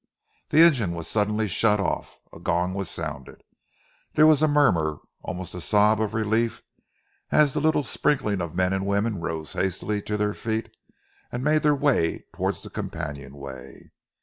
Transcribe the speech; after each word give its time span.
The 0.49 0.63
engine 0.63 0.93
was 0.95 1.07
suddenly 1.07 1.47
shut 1.47 1.79
off. 1.79 2.17
A 2.33 2.39
gong 2.39 2.73
was 2.73 2.89
sounded. 2.89 3.43
There 4.15 4.25
was 4.25 4.41
a 4.41 4.47
murmur, 4.47 4.97
almost 5.21 5.53
a 5.53 5.61
sob 5.61 6.01
of 6.01 6.15
relief, 6.15 6.63
as 7.31 7.53
the 7.53 7.59
little 7.59 7.83
sprinkling 7.83 8.41
of 8.41 8.55
men 8.55 8.73
and 8.73 8.87
women 8.87 9.21
rose 9.21 9.53
hastily 9.53 10.01
to 10.01 10.17
their 10.17 10.33
feet 10.33 10.75
and 11.31 11.43
made 11.43 11.61
their 11.61 11.75
way 11.75 12.25
towards 12.33 12.63
the 12.63 12.71
companion 12.71 13.35
way. 13.35 13.91